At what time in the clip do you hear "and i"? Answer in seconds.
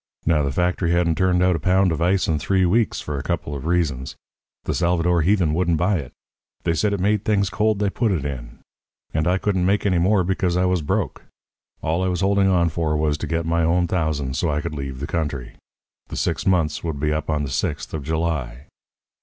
9.13-9.37